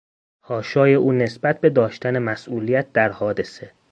[0.41, 3.71] حاشای او نسبت به داشتن مسئولیت در حادثه